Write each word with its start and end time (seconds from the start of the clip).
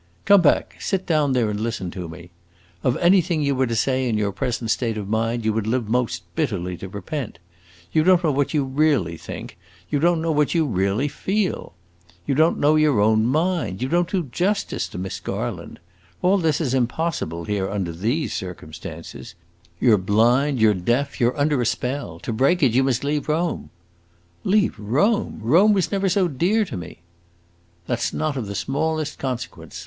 "Come 0.25 0.41
back; 0.41 0.77
sit 0.79 1.05
down 1.05 1.33
there 1.33 1.47
and 1.51 1.59
listen 1.59 1.91
to 1.91 2.09
me. 2.09 2.31
Of 2.83 2.97
anything 2.97 3.43
you 3.43 3.53
were 3.53 3.67
to 3.67 3.75
say 3.75 4.09
in 4.09 4.17
your 4.17 4.31
present 4.31 4.71
state 4.71 4.97
of 4.97 5.07
mind 5.07 5.45
you 5.45 5.53
would 5.53 5.67
live 5.67 5.87
most 5.87 6.23
bitterly 6.35 6.75
to 6.77 6.89
repent. 6.89 7.37
You 7.91 8.03
don't 8.03 8.23
know 8.23 8.31
what 8.31 8.51
you 8.51 8.63
really 8.65 9.15
think; 9.15 9.59
you 9.91 9.99
don't 9.99 10.19
know 10.19 10.31
what 10.31 10.55
you 10.55 10.65
really 10.65 11.07
feel. 11.07 11.73
You 12.25 12.33
don't 12.33 12.57
know 12.57 12.77
your 12.77 12.99
own 12.99 13.27
mind; 13.27 13.79
you 13.83 13.87
don't 13.89 14.09
do 14.09 14.23
justice 14.23 14.87
to 14.87 14.97
Miss 14.97 15.19
Garland. 15.19 15.79
All 16.23 16.39
this 16.39 16.59
is 16.59 16.73
impossible 16.73 17.43
here, 17.45 17.69
under 17.69 17.91
these 17.91 18.33
circumstances. 18.33 19.35
You 19.79 19.93
're 19.93 19.97
blind, 19.99 20.59
you 20.59 20.71
're 20.71 20.73
deaf, 20.73 21.21
you 21.21 21.27
're 21.27 21.39
under 21.39 21.61
a 21.61 21.65
spell. 21.67 22.17
To 22.21 22.33
break 22.33 22.63
it, 22.63 22.71
you 22.71 22.83
must 22.83 23.03
leave 23.03 23.29
Rome." 23.29 23.69
"Leave 24.43 24.79
Rome! 24.79 25.39
Rome 25.43 25.73
was 25.73 25.91
never 25.91 26.09
so 26.09 26.27
dear 26.27 26.65
to 26.65 26.75
me." 26.75 27.01
"That 27.85 27.99
's 28.01 28.11
not 28.11 28.35
of 28.35 28.47
the 28.47 28.55
smallest 28.55 29.19
consequence. 29.19 29.79